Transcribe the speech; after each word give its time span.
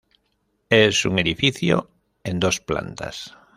Es 0.71 1.05
un 1.05 1.19
edificio 1.19 1.91
en 2.23 2.39
dos 2.39 2.59
plantas. 2.59 3.37